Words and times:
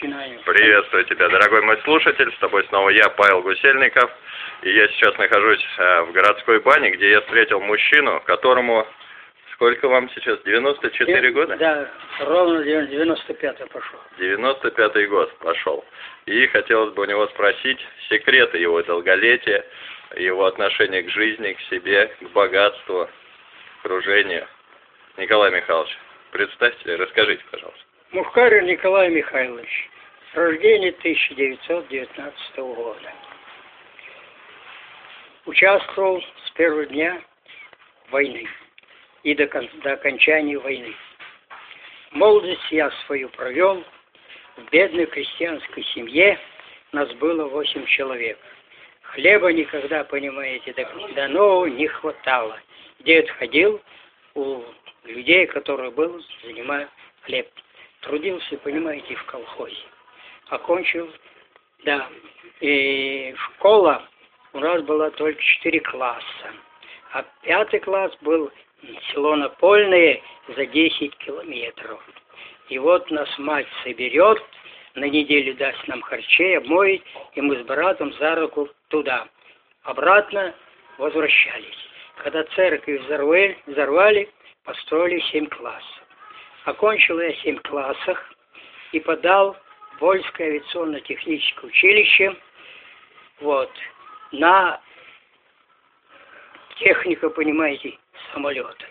начинаем. 0.00 0.40
Приветствую 0.44 1.04
тебя, 1.04 1.28
дорогой 1.28 1.62
мой 1.62 1.78
слушатель. 1.84 2.32
С 2.32 2.38
тобой 2.38 2.64
снова 2.68 2.90
я, 2.90 3.08
Павел 3.10 3.42
Гусельников. 3.42 4.10
И 4.62 4.70
я 4.70 4.88
сейчас 4.88 5.16
нахожусь 5.18 5.64
э, 5.78 6.02
в 6.02 6.12
городской 6.12 6.60
бане, 6.60 6.90
где 6.90 7.10
я 7.10 7.20
встретил 7.22 7.60
мужчину, 7.60 8.20
которому... 8.26 8.86
Сколько 9.54 9.88
вам 9.88 10.08
сейчас? 10.14 10.40
94 10.42 11.20
Де- 11.20 11.30
года? 11.32 11.54
Да, 11.58 11.90
ровно 12.20 12.60
95-й 12.60 13.66
пошел. 13.68 13.98
95 14.18 15.08
год 15.10 15.36
пошел. 15.38 15.84
И 16.24 16.46
хотелось 16.46 16.94
бы 16.94 17.02
у 17.02 17.04
него 17.04 17.26
спросить 17.26 17.78
секреты 18.08 18.56
его 18.56 18.82
долголетия, 18.82 19.66
его 20.16 20.46
отношения 20.46 21.02
к 21.02 21.10
жизни, 21.10 21.52
к 21.52 21.60
себе, 21.68 22.06
к 22.06 22.30
богатству, 22.30 23.06
к 23.82 23.84
окружению. 23.84 24.46
Николай 25.18 25.50
Михайлович, 25.50 25.94
представьте, 26.32 26.96
расскажите, 26.96 27.44
пожалуйста. 27.50 27.84
Мухарин 28.12 28.64
Николай 28.64 29.10
Михайлович. 29.10 29.89
Рождение 30.32 30.90
1919 30.90 32.56
года. 32.56 33.12
Участвовал 35.44 36.22
с 36.46 36.50
первого 36.52 36.86
дня 36.86 37.20
войны 38.10 38.48
и 39.24 39.34
до, 39.34 39.48
до 39.48 39.92
окончания 39.94 40.56
войны. 40.56 40.94
Молодость 42.12 42.70
я 42.70 42.92
свою 43.06 43.28
провел 43.30 43.84
в 44.56 44.70
бедной 44.70 45.06
крестьянской 45.06 45.82
семье. 45.94 46.38
Нас 46.92 47.12
было 47.14 47.48
восемь 47.48 47.86
человек. 47.86 48.38
Хлеба 49.02 49.52
никогда, 49.52 50.04
понимаете, 50.04 50.72
до, 50.74 50.84
до 51.12 51.26
нового 51.26 51.66
не 51.66 51.88
хватало. 51.88 52.56
Дед 53.00 53.28
ходил 53.30 53.82
у 54.34 54.62
людей, 55.02 55.46
которые 55.46 55.90
был, 55.90 56.24
занимая 56.44 56.88
хлеб. 57.22 57.48
Трудился, 58.02 58.56
понимаете, 58.58 59.16
в 59.16 59.24
колхозе. 59.24 59.74
Окончил, 60.50 61.08
да. 61.84 62.08
И 62.60 63.34
школа 63.36 64.02
у 64.52 64.58
нас 64.58 64.82
была 64.82 65.10
только 65.10 65.40
четыре 65.40 65.80
класса. 65.80 66.52
А 67.12 67.24
пятый 67.42 67.80
класс 67.80 68.12
был 68.20 68.50
село 69.10 69.36
Напольное 69.36 70.20
за 70.48 70.66
10 70.66 71.16
километров. 71.18 72.00
И 72.68 72.78
вот 72.78 73.10
нас 73.10 73.28
мать 73.38 73.66
соберет, 73.84 74.42
на 74.94 75.04
неделю 75.04 75.54
даст 75.54 75.86
нам 75.86 76.02
харчей, 76.02 76.58
обмоет, 76.58 77.02
и 77.34 77.40
мы 77.40 77.56
с 77.56 77.62
братом 77.64 78.12
за 78.14 78.34
руку 78.34 78.68
туда. 78.88 79.28
Обратно 79.84 80.54
возвращались. 80.98 81.78
Когда 82.16 82.42
церковь 82.56 83.00
взорвали, 83.02 83.56
взорвали 83.66 84.28
построили 84.64 85.20
семь 85.32 85.46
классов. 85.46 86.04
Окончил 86.64 87.20
я 87.20 87.32
семь 87.34 87.58
классах 87.58 88.34
и 88.92 89.00
подал 89.00 89.56
в 90.00 90.02
Вольское 90.02 90.48
авиационно-техническое 90.48 91.66
училище 91.66 92.34
вот, 93.40 93.70
на 94.32 94.80
техника, 96.78 97.28
понимаете, 97.28 97.98
самолета. 98.32 98.86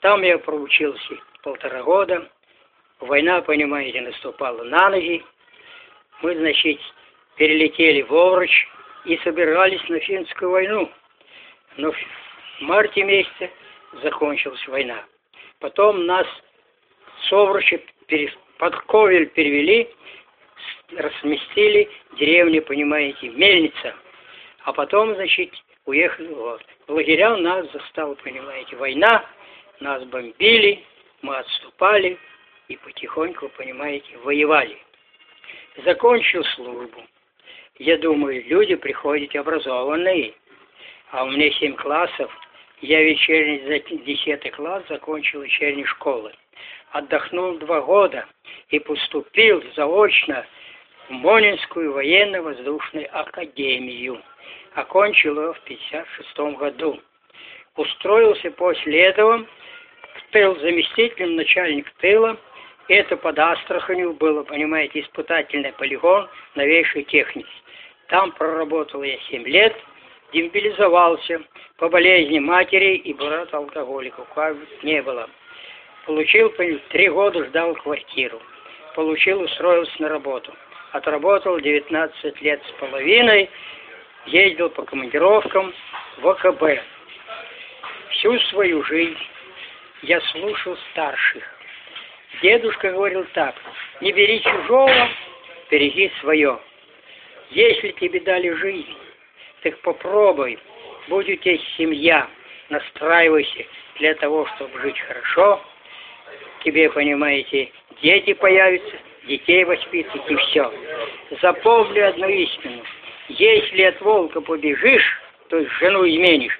Там 0.00 0.22
я 0.22 0.38
проучился 0.38 1.14
полтора 1.42 1.82
года. 1.82 2.30
Война, 3.00 3.40
понимаете, 3.40 4.02
наступала 4.02 4.62
на 4.64 4.90
ноги. 4.90 5.24
Мы, 6.20 6.36
значит, 6.36 6.78
перелетели 7.36 8.02
в 8.02 8.12
Овруч 8.12 8.68
и 9.06 9.16
собирались 9.18 9.86
на 9.88 9.98
финскую 10.00 10.50
войну. 10.50 10.90
Но 11.78 11.92
в 11.92 11.96
марте 12.60 13.02
месяце 13.02 13.50
закончилась 14.02 14.66
война. 14.68 15.04
Потом 15.58 16.04
нас 16.04 16.26
с 17.22 17.32
Овруча 17.32 17.80
пере- 18.06 18.32
под 18.58 18.76
Ковель 18.86 19.26
перевели, 19.30 19.88
разместили 20.96 21.88
деревню, 22.18 22.62
понимаете, 22.62 23.28
Мельница. 23.28 23.94
А 24.64 24.72
потом, 24.72 25.14
значит, 25.14 25.52
уехали 25.84 26.28
вот. 26.28 26.62
Лагеря 26.88 27.36
нас 27.36 27.70
застала, 27.72 28.14
понимаете, 28.14 28.76
война, 28.76 29.24
нас 29.80 30.02
бомбили, 30.04 30.82
мы 31.22 31.36
отступали 31.36 32.18
и 32.68 32.76
потихоньку, 32.76 33.48
понимаете, 33.50 34.16
воевали. 34.18 34.78
Закончил 35.84 36.44
службу. 36.44 37.04
Я 37.78 37.98
думаю, 37.98 38.42
люди 38.46 38.74
приходят 38.74 39.36
образованные, 39.36 40.34
а 41.10 41.24
у 41.24 41.30
меня 41.30 41.50
семь 41.52 41.74
классов. 41.74 42.32
Я 42.80 43.02
вечерний, 43.02 43.60
за- 43.66 43.96
десятый 44.04 44.50
класс 44.50 44.82
закончил 44.88 45.42
вечерней 45.42 45.84
школы. 45.84 46.32
Отдохнул 46.92 47.58
два 47.58 47.80
года 47.80 48.26
и 48.68 48.78
поступил 48.78 49.62
заочно 49.74 50.46
в 51.08 51.12
Монинскую 51.12 51.92
военно-воздушную 51.92 53.08
академию. 53.12 54.22
Окончил 54.74 55.36
ее 55.40 55.52
в 55.52 55.58
1956 55.64 56.58
году. 56.58 57.00
Устроился 57.76 58.50
после 58.52 59.02
этого 59.02 59.46
в 60.14 60.32
тыл 60.32 60.58
заместителем 60.60 61.36
начальник 61.36 61.90
тыла. 61.98 62.36
Это 62.88 63.16
под 63.16 63.38
Астраханью 63.38 64.14
было, 64.14 64.44
понимаете, 64.44 65.00
испытательный 65.00 65.72
полигон 65.72 66.28
новейшей 66.54 67.04
техники. 67.04 67.48
Там 68.08 68.32
проработал 68.32 69.02
я 69.02 69.18
7 69.30 69.42
лет, 69.44 69.76
демобилизовался 70.32 71.42
по 71.78 71.88
болезни 71.88 72.38
матери 72.38 72.96
и 72.96 73.12
брата 73.12 73.56
алкоголика, 73.56 74.24
как 74.34 74.56
не 74.82 75.02
было. 75.02 75.28
Получил, 76.06 76.54
три 76.90 77.08
года 77.08 77.44
ждал 77.46 77.74
квартиру. 77.74 78.40
Получил, 78.94 79.40
устроился 79.40 80.00
на 80.00 80.08
работу. 80.08 80.54
Отработал 80.92 81.58
19 81.58 82.42
лет 82.42 82.62
с 82.64 82.70
половиной, 82.80 83.50
ездил 84.26 84.70
по 84.70 84.84
командировкам 84.84 85.74
в 86.18 86.28
ОКБ. 86.28 86.80
Всю 88.10 88.38
свою 88.50 88.84
жизнь 88.84 89.18
я 90.02 90.20
слушал 90.20 90.78
старших. 90.92 91.42
Дедушка 92.40 92.92
говорил 92.92 93.26
так, 93.34 93.56
не 94.00 94.12
бери 94.12 94.40
чужого, 94.42 95.08
береги 95.70 96.12
свое. 96.20 96.60
Если 97.50 97.90
тебе 97.92 98.20
дали 98.20 98.50
жизнь, 98.50 98.96
так 99.62 99.76
попробуй, 99.80 100.58
будь 101.08 101.28
у 101.28 101.34
тебя 101.34 101.58
семья, 101.76 102.28
настраивайся 102.68 103.64
для 103.98 104.14
того, 104.14 104.46
чтобы 104.54 104.80
жить 104.80 105.00
хорошо. 105.00 105.60
Тебе, 106.64 106.90
понимаете, 106.90 107.70
дети 108.02 108.32
появятся, 108.32 108.96
детей 109.26 109.64
воспитывать 109.64 110.30
и 110.30 110.36
все. 110.36 110.72
Запомни 111.42 111.98
одну 111.98 112.28
истину. 112.28 112.82
Если 113.28 113.82
от 113.82 114.00
волка 114.00 114.40
побежишь, 114.40 115.20
то 115.48 115.58
есть 115.58 115.70
жену 115.80 116.06
изменишь, 116.08 116.58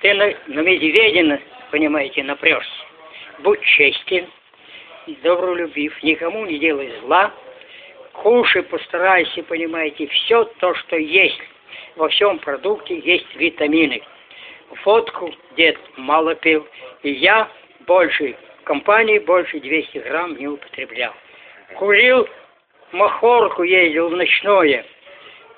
ты 0.00 0.14
на, 0.14 0.34
на 0.48 0.60
медведя, 0.60 1.40
понимаете, 1.70 2.22
напрешься. 2.22 2.70
Будь 3.40 3.62
честен, 3.62 4.26
добролюбив, 5.22 6.02
никому 6.02 6.46
не 6.46 6.58
делай 6.58 6.92
зла, 7.00 7.32
кушай, 8.12 8.62
постарайся, 8.62 9.42
понимаете, 9.42 10.06
все 10.06 10.44
то, 10.58 10.74
что 10.74 10.96
есть. 10.96 11.40
Во 11.96 12.08
всем 12.08 12.38
продукте 12.38 12.98
есть 12.98 13.34
витамины. 13.34 14.02
Водку 14.84 15.32
дед 15.56 15.78
мало 15.96 16.34
пил, 16.34 16.66
и 17.02 17.10
я 17.10 17.48
больше, 17.86 18.36
компании 18.64 19.18
больше 19.18 19.60
200 19.60 19.98
грамм 19.98 20.36
не 20.36 20.48
употреблял. 20.48 21.12
Курил, 21.74 22.28
махорку 22.92 23.62
ездил 23.62 24.08
в 24.08 24.16
ночное, 24.16 24.84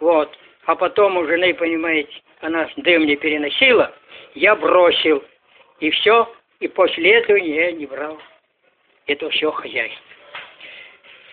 вот. 0.01 0.37
А 0.67 0.75
потом 0.75 1.17
у 1.17 1.27
жены, 1.27 1.55
понимаете, 1.55 2.13
она 2.41 2.69
дым 2.77 3.07
не 3.07 3.17
переносила, 3.17 3.95
я 4.35 4.55
бросил. 4.57 5.23
И 5.81 5.91
все, 5.91 6.33
и 6.61 6.69
после 6.69 7.15
этого 7.15 7.37
я 7.37 7.73
не 7.73 7.87
брал. 7.87 8.19
Это 9.07 9.29
все 9.31 9.51
хозяйство. 9.51 10.03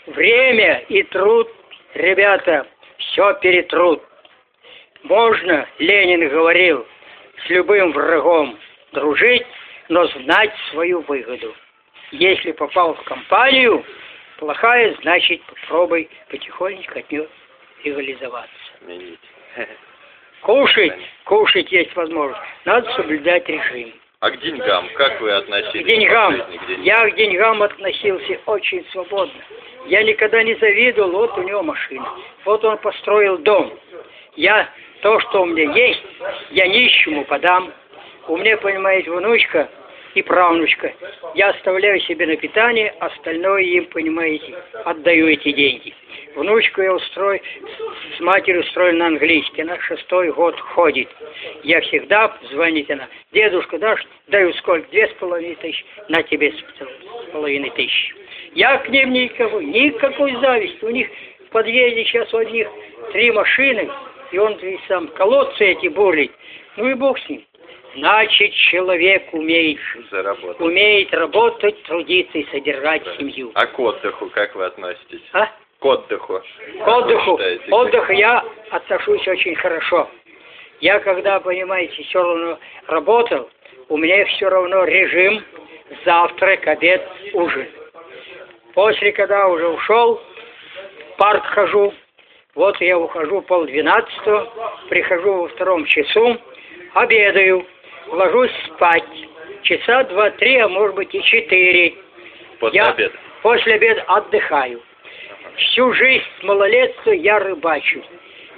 Время 0.07 0.83
и 0.89 1.03
труд, 1.03 1.49
ребята, 1.93 2.67
все 2.97 3.33
перетрут. 3.35 4.03
Можно, 5.03 5.67
Ленин 5.79 6.27
говорил, 6.27 6.85
с 7.45 7.49
любым 7.49 7.91
врагом 7.91 8.59
дружить, 8.91 9.45
но 9.89 10.05
знать 10.07 10.53
свою 10.71 11.01
выгоду. 11.01 11.55
Если 12.11 12.51
попал 12.51 12.93
в 12.93 13.03
компанию, 13.03 13.83
плохая, 14.37 14.95
значит 15.01 15.41
попробуй 15.43 16.09
потихонечку 16.29 16.99
от 16.99 17.11
нее 17.11 17.27
легализоваться. 17.83 18.51
Сменить. 18.79 19.19
Кушать, 20.41 20.97
кушать 21.23 21.71
есть 21.71 21.95
возможность. 21.95 22.41
Надо 22.65 22.91
соблюдать 22.93 23.47
режим. 23.47 23.93
А 24.21 24.29
к 24.29 24.39
деньгам, 24.39 24.87
как 24.95 25.21
вы 25.21 25.31
относились? 25.31 25.85
Деньгам. 25.85 26.33
к 26.33 26.67
деньгам? 26.67 26.83
Я 26.83 27.09
к 27.09 27.15
деньгам 27.15 27.63
относился 27.63 28.39
очень 28.45 28.85
свободно. 28.91 29.41
Я 29.85 30.03
никогда 30.03 30.43
не 30.43 30.55
завидовал, 30.55 31.11
вот 31.11 31.37
у 31.37 31.43
него 31.43 31.63
машина. 31.63 32.07
Вот 32.45 32.63
он 32.63 32.77
построил 32.79 33.37
дом. 33.39 33.73
Я 34.35 34.69
то, 35.01 35.19
что 35.21 35.43
у 35.43 35.45
меня 35.45 35.71
есть, 35.73 36.03
я 36.51 36.67
нищему 36.67 37.23
подам. 37.25 37.71
У 38.27 38.37
меня, 38.37 38.57
понимаете, 38.57 39.11
внучка 39.11 39.69
и 40.15 40.21
правнучка. 40.21 40.93
Я 41.35 41.49
оставляю 41.49 41.99
себе 42.01 42.25
на 42.25 42.35
питание, 42.35 42.93
остальное 42.99 43.61
им, 43.63 43.85
понимаете, 43.85 44.55
отдаю 44.85 45.27
эти 45.27 45.51
деньги. 45.51 45.93
Внучку 46.35 46.81
я 46.81 46.93
устрою, 46.93 47.41
с 48.17 48.19
матерью 48.21 48.61
устроил 48.61 48.97
на 48.97 49.07
английский, 49.07 49.61
она 49.61 49.79
шестой 49.81 50.31
год 50.31 50.59
ходит. 50.59 51.09
Я 51.63 51.81
всегда, 51.81 52.37
звонит 52.51 52.89
она, 52.89 53.07
дедушка, 53.33 53.77
дашь? 53.77 54.05
Даю 54.27 54.53
сколько? 54.53 54.89
Две 54.91 55.07
с 55.07 55.13
половиной 55.13 55.55
тысячи, 55.55 55.85
на 56.07 56.23
тебе 56.23 56.53
с 56.53 57.31
половиной 57.31 57.69
тысячи. 57.71 58.13
Я 58.53 58.77
к 58.77 58.89
ним 58.89 59.11
никакой, 59.11 59.65
никакой 59.65 60.35
зависти. 60.37 60.83
У 60.83 60.89
них 60.89 61.09
в 61.47 61.49
подъезде 61.51 62.05
сейчас 62.05 62.33
у 62.33 62.37
одних 62.37 62.69
три 63.11 63.31
машины, 63.31 63.89
и 64.31 64.37
он 64.37 64.53
и 64.53 64.79
сам 64.87 65.07
колодцы 65.09 65.65
эти 65.65 65.87
бурлит. 65.87 66.31
Ну 66.77 66.89
и 66.89 66.93
бог 66.93 67.19
с 67.19 67.29
ним. 67.29 67.43
Значит, 67.95 68.53
человек 68.53 69.33
умеет 69.33 69.79
Заработать. 70.09 70.61
умеет 70.61 71.13
работать, 71.13 71.81
трудиться 71.83 72.37
и 72.37 72.45
содержать 72.51 73.03
семью. 73.17 73.51
А 73.53 73.65
к 73.65 73.77
отдыху 73.79 74.29
как 74.29 74.55
вы 74.55 74.65
относитесь? 74.65 75.21
А? 75.33 75.47
К 75.79 75.85
отдыху. 75.85 76.41
К 76.83 76.87
отдыху, 76.87 77.37
Как 77.37 77.45
считаете, 77.47 77.71
отдых 77.71 78.09
я 78.11 78.45
отношусь 78.69 79.27
очень 79.27 79.55
хорошо. 79.55 80.09
Я 80.79 80.99
когда, 80.99 81.39
понимаете, 81.39 82.01
все 82.03 82.23
равно 82.23 82.59
работал, 82.87 83.49
у 83.89 83.97
меня 83.97 84.25
все 84.25 84.47
равно 84.47 84.85
режим 84.85 85.43
завтрак, 86.05 86.65
обед, 86.67 87.05
ужин. 87.33 87.67
После, 88.73 89.11
когда 89.11 89.47
уже 89.47 89.67
ушел, 89.67 90.21
в 91.13 91.17
парк 91.17 91.43
хожу, 91.45 91.93
вот 92.55 92.79
я 92.79 92.97
ухожу 92.97 93.41
полдвенадцатого, 93.41 94.79
прихожу 94.89 95.33
во 95.33 95.47
втором 95.49 95.85
часу, 95.85 96.37
обедаю, 96.93 97.65
ложусь 98.07 98.51
спать. 98.65 99.03
Часа 99.63 100.03
два-три, 100.03 100.57
а 100.57 100.67
может 100.67 100.95
быть 100.95 101.13
и 101.13 101.21
четыре. 101.23 101.93
После 102.59 102.79
я 102.79 102.89
обеда. 102.89 103.15
после 103.41 103.73
обеда 103.75 104.01
отдыхаю. 104.07 104.81
Всю 105.55 105.93
жизнь 105.93 106.23
с 106.39 106.43
малолетства 106.43 107.11
я 107.11 107.39
рыбачу. 107.39 108.03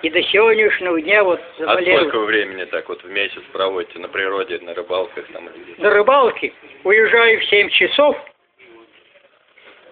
И 0.02 0.10
до 0.10 0.22
сегодняшнего 0.22 1.02
дня 1.02 1.24
вот 1.24 1.40
А 1.60 1.62
заболел 1.62 2.00
сколько 2.00 2.20
вы 2.20 2.26
времени 2.26 2.66
так 2.66 2.90
вот 2.90 3.02
в 3.04 3.10
месяц 3.10 3.42
проводите 3.54 4.00
на 4.00 4.10
природе, 4.10 4.60
на 4.60 4.74
рыбалках 4.74 5.26
там 5.32 5.50
на 5.78 5.90
рыбалке. 5.90 6.54
Уезжаю 6.84 7.40
в 7.40 7.46
7 7.46 7.70
часов, 7.70 8.18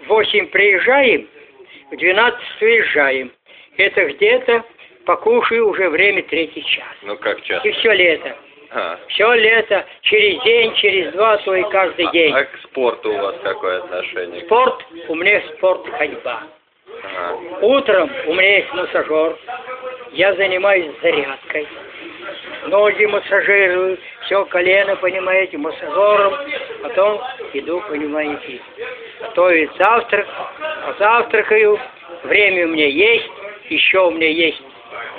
в 0.01 0.07
8 0.07 0.47
приезжаем, 0.47 1.29
в 1.91 1.95
12 1.95 2.39
выезжаем. 2.59 3.31
Это 3.77 4.05
где-то, 4.05 4.65
покушаю, 5.05 5.69
уже 5.69 5.89
время 5.89 6.23
третий 6.23 6.63
час. 6.63 6.93
Ну 7.03 7.15
как 7.17 7.41
часто? 7.43 7.67
И 7.67 7.71
все 7.71 7.93
лето. 7.93 8.35
А. 8.73 8.97
Все 9.09 9.33
лето, 9.33 9.85
через 10.01 10.41
день, 10.43 10.73
через 10.75 11.11
два, 11.11 11.35
то 11.37 11.53
и 11.55 11.63
каждый 11.69 12.09
день. 12.11 12.33
А 12.33 12.45
к 12.45 12.57
спорту 12.63 13.11
у 13.11 13.17
вас 13.17 13.35
какое 13.43 13.79
отношение? 13.79 14.45
Спорт, 14.45 14.85
у 15.09 15.15
меня 15.15 15.41
спорт 15.57 15.85
ходьба. 15.89 16.43
Ага. 17.03 17.39
Утром 17.61 18.09
у 18.27 18.33
меня 18.33 18.57
есть 18.59 18.73
массажер. 18.73 19.37
Я 20.13 20.33
занимаюсь 20.35 20.91
зарядкой. 21.01 21.67
Ноги 22.67 23.05
массажирую, 23.05 23.97
все 24.25 24.45
колено, 24.45 24.95
понимаете, 24.95 25.57
массажером. 25.57 26.33
Потом 26.81 27.21
иду, 27.53 27.83
понимаете, 27.89 28.61
готовить 29.19 29.71
завтрак. 29.77 30.27
Завтракаю. 30.97 31.77
Время 32.23 32.67
у 32.67 32.69
меня 32.69 32.87
есть. 32.87 33.29
Еще 33.69 33.99
у 33.99 34.11
меня 34.11 34.29
есть 34.29 34.61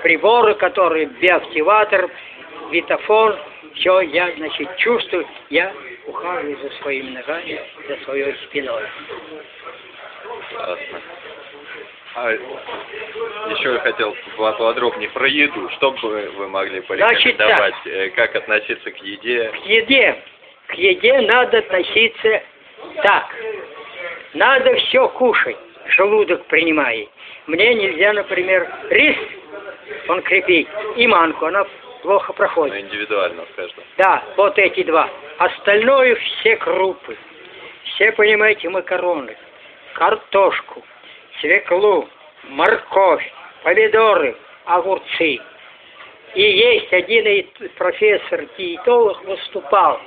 приборы, 0.02 0.54
которые 0.54 1.06
биоактиватор, 1.06 2.10
витофон. 2.72 3.36
Все, 3.74 4.00
я, 4.00 4.30
значит, 4.36 4.76
чувствую, 4.76 5.26
я 5.50 5.72
ухаживаю 6.06 6.58
за 6.58 6.70
своими 6.82 7.10
ногами, 7.10 7.60
за 7.88 7.96
своей 8.04 8.34
спиной. 8.44 8.82
Ясно. 10.52 11.00
А 12.14 12.30
еще 12.30 13.72
я 13.72 13.78
хотел 13.80 14.14
поподробнее 14.36 15.08
про 15.10 15.26
еду. 15.26 15.70
Что 15.70 15.92
бы 15.92 16.30
вы 16.36 16.48
могли 16.48 16.82
Значит, 16.86 16.88
порекомендовать? 17.38 17.74
Э, 17.86 18.10
Как 18.10 18.36
относиться 18.36 18.90
к 18.90 18.96
еде? 18.98 19.48
к 19.48 19.56
еде. 19.64 20.22
К 20.66 20.74
еде 20.74 21.20
надо 21.22 21.58
относиться 21.58 22.42
так. 23.02 23.34
Надо 24.34 24.74
все 24.76 25.08
кушать, 25.08 25.56
желудок 25.88 26.44
принимает. 26.46 27.08
Мне 27.46 27.74
нельзя, 27.74 28.12
например, 28.12 28.68
рис, 28.90 29.16
он 30.08 30.20
крепить, 30.22 30.68
и 30.96 31.06
манку, 31.06 31.46
она 31.46 31.66
плохо 32.02 32.32
Ну, 32.32 32.34
проходит. 32.34 32.80
индивидуально 32.80 33.44
в 33.46 33.54
каждом. 33.54 33.84
Да, 33.96 34.22
вот 34.36 34.58
эти 34.58 34.82
два. 34.82 35.08
Остальное 35.38 36.14
все 36.16 36.56
крупы. 36.56 37.16
Все, 37.84 38.12
понимаете, 38.12 38.68
макароны, 38.68 39.36
картошку, 39.94 40.82
свеклу, 41.40 42.08
морковь, 42.44 43.32
помидоры, 43.62 44.36
огурцы. 44.64 45.38
И 46.34 46.42
есть 46.42 46.92
один 46.92 47.46
профессор 47.76 48.46
диетолог 48.56 49.22
выступал. 49.24 50.00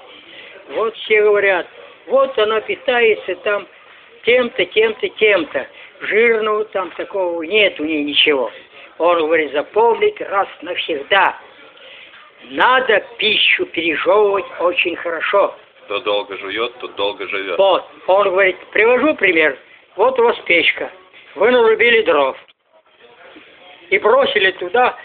Вот 0.69 0.95
все 0.95 1.21
говорят, 1.21 1.67
вот 2.07 2.37
она 2.39 2.61
питается 2.61 3.35
там 3.37 3.67
тем-то, 4.25 4.65
тем-то, 4.65 5.07
тем-то. 5.09 5.67
Жирного 6.01 6.65
там 6.65 6.89
такого 6.91 7.41
нет 7.43 7.79
у 7.79 7.83
нее 7.85 8.03
ничего. 8.03 8.51
Он 8.97 9.19
говорит, 9.19 9.51
запомнить 9.51 10.19
раз 10.21 10.47
навсегда. 10.61 11.37
Надо 12.43 13.03
пищу 13.17 13.65
пережевывать 13.67 14.45
очень 14.59 14.95
хорошо. 14.97 15.55
Кто 15.85 15.99
долго 15.99 16.37
жует, 16.37 16.73
тот 16.79 16.95
долго 16.95 17.27
живет. 17.27 17.57
Вот, 17.57 17.85
он 18.07 18.29
говорит, 18.29 18.57
привожу 18.71 19.15
пример. 19.15 19.57
Вот 19.95 20.19
у 20.19 20.23
вас 20.23 20.37
печка. 20.45 20.91
Вы 21.35 21.51
нарубили 21.51 22.01
дров. 22.01 22.37
И 23.89 23.99
бросили 23.99 24.51
туда 24.51 24.97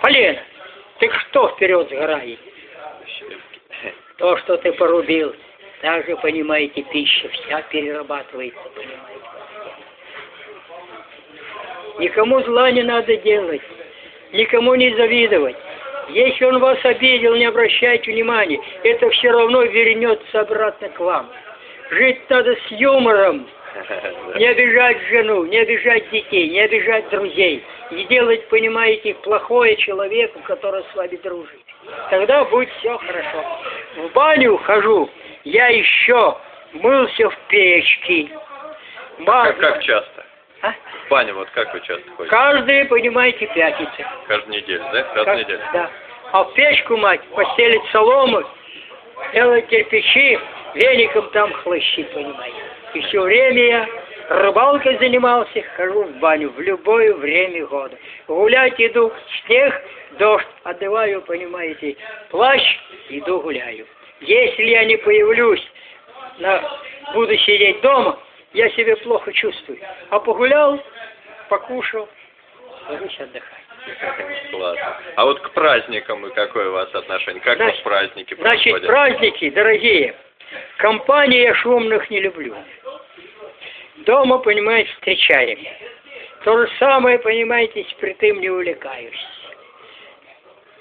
полено. 0.00 0.40
Так 0.98 1.12
что 1.12 1.48
вперед 1.48 1.88
сгорает? 1.88 2.38
То, 4.18 4.36
что 4.38 4.56
ты 4.58 4.72
порубил, 4.72 5.34
также, 5.80 6.16
понимаете, 6.16 6.82
пища 6.82 7.28
вся 7.30 7.62
перерабатывается, 7.62 8.62
понимаете. 8.74 9.24
Никому 11.98 12.40
зла 12.42 12.70
не 12.70 12.82
надо 12.82 13.16
делать, 13.16 13.62
никому 14.32 14.74
не 14.76 14.94
завидовать. 14.94 15.56
Если 16.08 16.44
он 16.44 16.58
вас 16.58 16.78
обидел, 16.84 17.34
не 17.34 17.46
обращайте 17.46 18.12
внимания, 18.12 18.60
это 18.82 19.08
все 19.10 19.30
равно 19.30 19.62
вернется 19.62 20.40
обратно 20.40 20.88
к 20.88 21.00
вам. 21.00 21.30
Жить 21.90 22.28
надо 22.28 22.54
с 22.54 22.70
юмором, 22.70 23.46
не 24.36 24.46
обижать 24.46 24.98
жену, 25.08 25.44
не 25.44 25.58
обижать 25.58 26.08
детей, 26.10 26.50
не 26.50 26.60
обижать 26.60 27.08
друзей. 27.10 27.64
Не 27.90 28.04
делать, 28.04 28.48
понимаете, 28.48 29.14
плохое 29.14 29.76
человеку, 29.76 30.40
который 30.40 30.82
с 30.90 30.96
вами 30.96 31.16
дружит. 31.16 31.60
Тогда 32.10 32.44
будет 32.44 32.70
все 32.78 32.96
хорошо. 32.96 33.44
В 33.96 34.12
баню 34.12 34.56
хожу, 34.56 35.10
я 35.44 35.68
еще 35.68 36.36
мылся 36.72 37.30
в 37.30 37.38
печке. 37.48 38.28
Как, 39.26 39.58
как 39.58 39.82
часто? 39.82 40.24
А? 40.64 40.72
В 41.06 41.10
баню 41.10 41.34
вот 41.34 41.50
как 41.50 41.72
вы 41.74 41.80
часто 41.80 42.10
ходите? 42.16 42.34
Каждые, 42.34 42.84
понимаете, 42.86 43.46
пятница. 43.54 44.08
Каждую 44.26 44.56
неделю, 44.62 44.82
да? 44.92 45.06
Раз 45.14 45.24
Как- 45.24 45.36
в 45.36 45.38
неделю? 45.40 45.60
Да. 45.74 45.90
А 46.32 46.44
в 46.44 46.54
печку, 46.54 46.96
мать, 46.96 47.20
постелить 47.34 47.82
соломы, 47.92 48.46
делать 49.34 49.66
кирпичи, 49.66 50.38
веником 50.74 51.28
там 51.30 51.52
хлыщи, 51.52 52.02
понимаете. 52.04 52.56
И 52.94 53.00
все 53.02 53.20
время 53.20 53.62
я 53.66 53.88
рыбалкой 54.30 54.96
занимался, 54.98 55.62
хожу 55.76 56.04
в 56.04 56.12
баню 56.18 56.50
в 56.50 56.60
любое 56.60 57.12
время 57.12 57.66
года. 57.66 57.96
Гулять 58.26 58.74
иду, 58.78 59.12
снег, 59.44 59.82
дождь, 60.18 60.46
одеваю, 60.62 61.20
понимаете, 61.22 61.96
плащ, 62.30 62.62
иду 63.10 63.40
гуляю. 63.40 63.86
Если 64.20 64.62
я 64.64 64.84
не 64.86 64.96
появлюсь, 64.96 65.66
на, 66.38 66.62
буду 67.12 67.36
сидеть 67.36 67.82
дома, 67.82 68.18
я 68.54 68.70
себя 68.70 68.96
плохо 68.96 69.32
чувствую. 69.32 69.78
А 70.10 70.18
погулял, 70.20 70.80
покушал, 71.48 72.08
ложусь 72.88 73.20
отдыхать. 73.20 73.60
Классно. 74.50 74.96
А 75.16 75.24
вот 75.24 75.40
к 75.40 75.50
праздникам 75.50 76.26
и 76.26 76.32
какое 76.34 76.70
у 76.70 76.72
вас 76.72 76.94
отношение? 76.94 77.42
Как 77.42 77.56
Значит- 77.56 77.76
вот 77.76 77.84
праздники 77.84 78.34
Значит, 78.34 78.62
происходят? 78.62 78.86
праздники, 78.86 79.50
дорогие, 79.50 80.14
компании 80.78 81.42
я 81.42 81.54
шумных 81.56 82.08
не 82.10 82.20
люблю. 82.20 82.54
Дома, 84.06 84.38
понимаете, 84.38 84.90
встречаем. 84.94 85.58
То 86.44 86.58
же 86.58 86.70
самое, 86.78 87.18
понимаете, 87.18 87.84
спиртым 87.90 88.40
не 88.40 88.50
увлекаюсь. 88.50 89.26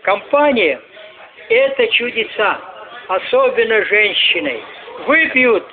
Компания– 0.02 0.82
это 1.50 1.88
чудеса, 1.88 2.60
особенно 3.08 3.84
женщины. 3.86 4.62
Выпьют, 5.08 5.66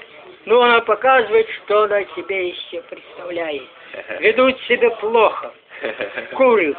но 0.47 0.63
она 0.63 0.81
показывает, 0.81 1.49
что 1.65 1.83
она 1.83 2.05
себе 2.17 2.53
себя 2.55 2.83
представляет. 2.83 3.63
Ведут 4.21 4.61
себя 4.63 4.91
плохо, 4.91 5.53
курят, 6.35 6.77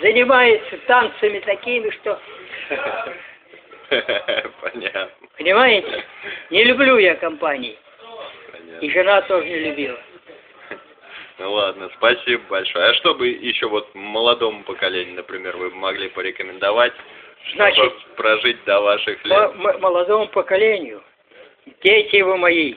занимается 0.00 0.78
танцами 0.86 1.38
такими, 1.40 1.90
что 1.90 2.18
Понятно. 4.62 5.10
Понимаете? 5.36 6.04
Не 6.50 6.64
люблю 6.64 6.98
я 6.98 7.16
компаний. 7.16 7.78
Понятно. 8.52 8.84
И 8.84 8.90
жена 8.90 9.22
тоже 9.22 9.48
не 9.48 9.58
любила. 9.58 9.98
Ну 11.38 11.52
ладно, 11.52 11.90
спасибо 11.96 12.42
большое. 12.50 12.90
А 12.90 12.94
что 12.94 13.14
бы 13.14 13.28
еще 13.28 13.66
вот 13.66 13.94
молодому 13.94 14.62
поколению, 14.64 15.16
например, 15.16 15.56
вы 15.56 15.70
могли 15.70 16.08
порекомендовать, 16.10 16.92
Значит, 17.54 17.78
чтобы 17.78 17.96
прожить 18.16 18.62
до 18.64 18.80
ваших 18.82 19.24
лет? 19.24 19.38
М- 19.38 19.80
молодому 19.80 20.28
поколению, 20.28 21.02
дети 21.82 22.20
вы 22.20 22.36
мои, 22.36 22.74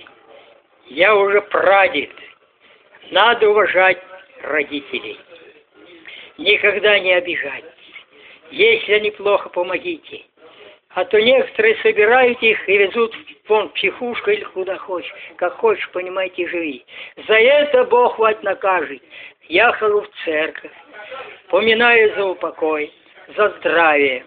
я 0.88 1.16
уже 1.16 1.42
прадед. 1.42 2.12
Надо 3.12 3.50
уважать 3.50 4.02
родителей. 4.42 5.20
Никогда 6.38 7.00
не 7.00 7.14
обижать. 7.14 7.64
Если 8.52 8.94
они 8.94 9.12
плохо, 9.12 9.50
помогите. 9.50 10.24
А 10.90 11.06
то 11.06 11.20
некоторые 11.20 11.76
собирают 11.78 12.42
их 12.44 12.70
и 12.70 12.78
везут 12.78 13.16
вон 13.48 13.70
в 13.70 13.74
психушку 13.74 14.30
или 14.30 14.44
куда 14.44 14.78
хочешь. 14.78 15.14
Как 15.38 15.54
хочешь, 15.54 15.90
понимаете, 15.92 16.48
живи. 16.48 16.86
За 17.28 17.34
это 17.34 17.84
Бог 17.86 18.20
вас 18.20 18.36
накажет. 18.44 19.02
Я 19.50 19.72
хожу 19.74 20.02
в 20.02 20.10
церковь, 20.24 20.72
поминаю 21.50 22.14
за 22.16 22.26
упокой, 22.26 22.94
за 23.36 23.50
здравие. 23.58 24.24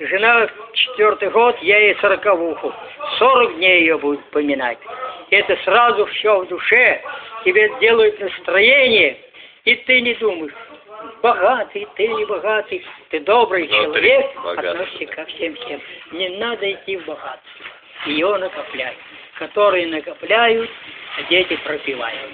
Жена 0.00 0.48
четвертый 0.74 1.30
год, 1.30 1.56
я 1.60 1.78
ей 1.78 1.96
сороковуху. 1.96 2.72
Сорок 3.18 3.56
дней 3.56 3.80
ее 3.80 3.98
будет 3.98 4.24
поминать. 4.30 4.78
Это 5.30 5.56
сразу 5.64 6.06
все 6.06 6.40
в 6.40 6.48
душе, 6.48 7.02
тебе 7.44 7.68
делают 7.80 8.18
настроение, 8.20 9.18
и 9.64 9.74
ты 9.74 10.00
не 10.00 10.14
думаешь, 10.14 10.52
богатый, 11.20 11.86
ты 11.96 12.06
не 12.06 12.24
богатый, 12.26 12.84
ты 13.10 13.20
добрый 13.20 13.66
Внутри 13.66 14.08
человек, 14.08 14.26
относишься 14.46 15.06
ко 15.06 15.24
всем 15.26 15.54
всем. 15.56 15.80
Не 16.12 16.28
надо 16.38 16.72
идти 16.72 16.96
в 16.96 17.04
богатство, 17.04 17.66
ее 18.06 18.36
накоплять. 18.36 18.96
Которые 19.34 19.86
накопляют, 19.88 20.70
а 21.18 21.22
дети 21.24 21.56
пропивают. 21.64 22.30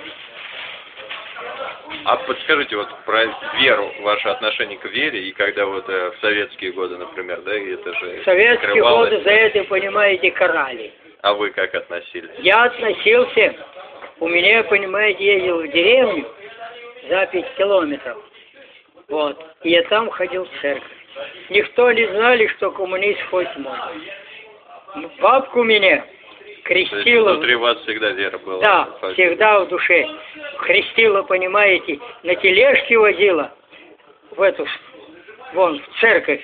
А 2.05 2.17
подскажите 2.17 2.77
вот 2.77 2.89
про 3.05 3.27
веру, 3.61 3.93
ваше 4.01 4.29
отношение 4.29 4.79
к 4.79 4.85
вере, 4.87 5.29
и 5.29 5.33
когда 5.33 5.67
вот 5.67 5.89
э, 5.89 6.11
в 6.11 6.21
советские 6.21 6.73
годы, 6.73 6.97
например, 6.97 7.41
да, 7.43 7.57
и 7.57 7.75
это 7.75 7.95
же 7.95 8.21
В 8.21 8.25
советские 8.25 8.83
годы 8.83 9.21
за 9.23 9.31
это, 9.31 9.65
понимаете, 9.65 10.31
карали. 10.31 10.93
А 11.23 11.35
вы 11.35 11.51
как 11.51 11.75
относились? 11.75 12.31
Я 12.39 12.65
относился, 12.65 13.55
у 14.21 14.29
меня, 14.29 14.63
понимаете, 14.65 15.25
ездил 15.25 15.63
в 15.63 15.69
деревню 15.69 16.27
за 17.09 17.27
пять 17.27 17.55
километров. 17.57 18.19
Вот. 19.09 19.43
И 19.63 19.71
я 19.71 19.83
там 19.85 20.11
ходил 20.11 20.45
в 20.45 20.61
церковь. 20.61 20.91
Никто 21.51 21.93
не 21.93 22.07
знали, 22.07 22.47
что 22.57 22.71
коммунист 22.71 23.21
хоть 23.31 23.55
может. 23.57 24.03
Бабку 25.21 25.63
меня 25.63 26.05
крестила. 26.65 27.35
внутри 27.35 27.55
вас 27.55 27.79
всегда 27.83 28.11
вера 28.11 28.39
была? 28.39 28.61
Да, 28.61 28.89
Спасибо. 28.99 29.29
всегда 29.29 29.61
в 29.61 29.69
душе. 29.69 30.09
Крестила, 30.61 31.23
понимаете, 31.23 32.01
на 32.23 32.35
тележке 32.35 32.99
возила 32.99 33.53
в 34.31 34.41
эту, 34.41 34.67
вон, 35.53 35.81
в 35.81 36.01
церковь. 36.01 36.43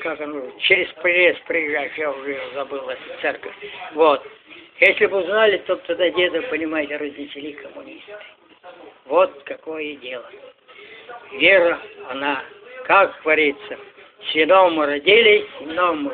Как 0.00 0.20
оно, 0.20 0.42
через 0.60 0.88
приезд 1.02 1.42
приезжаешь, 1.44 1.92
я 1.98 2.10
уже 2.10 2.40
забыл 2.54 2.88
эту 2.88 3.20
церковь. 3.20 3.54
Вот. 3.92 4.26
Если 4.78 5.04
бы 5.06 5.18
узнали, 5.18 5.58
то 5.58 5.76
тогда 5.76 6.08
деда, 6.08 6.40
понимаете, 6.42 6.96
разнесли 6.96 7.52
коммунисты. 7.52 8.12
Вот 9.04 9.42
какое 9.44 9.94
дело. 9.96 10.24
Вера, 11.32 11.78
она, 12.08 12.42
как 12.84 13.20
говорится, 13.22 13.78
с 14.30 14.34
вином 14.34 14.74
мы 14.74 14.86
родились, 14.86 15.44
с 15.58 15.60
вином 15.60 16.04
мы 16.04 16.10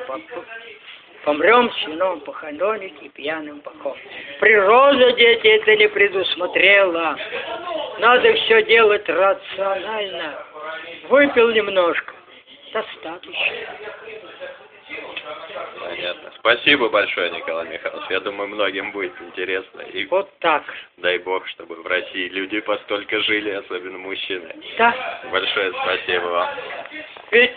помрем, 1.26 1.70
с 1.72 1.86
вином 1.88 2.20
похоронить 2.20 2.94
и 3.02 3.08
пьяным 3.08 3.60
похом. 3.60 3.96
Природа, 4.40 5.12
дети, 5.12 5.46
это 5.48 5.76
не 5.76 5.88
предусмотрела. 5.88 7.18
Надо 7.98 8.32
все 8.34 8.62
делать 8.62 9.06
рационально. 9.08 10.38
Выпил 11.08 11.50
немножко. 11.50 12.14
Достаточно. 12.72 13.36
Понятно. 15.80 16.32
Спасибо 16.38 16.88
большое, 16.88 17.30
Николай 17.30 17.68
Михайлович. 17.68 18.04
Я 18.10 18.20
думаю, 18.20 18.48
многим 18.48 18.92
будет 18.92 19.12
интересно. 19.20 19.80
И 19.80 20.06
Вот 20.06 20.30
так. 20.38 20.62
дай 20.98 21.18
бог, 21.18 21.46
чтобы 21.48 21.74
в 21.82 21.86
России 21.86 22.28
люди 22.28 22.60
постолько 22.60 23.20
жили, 23.20 23.50
особенно 23.50 23.98
мужчины. 23.98 24.54
Да. 24.78 24.94
Большое 25.32 25.72
спасибо 25.72 26.24
вам. 26.26 26.48
Ведь 27.32 27.54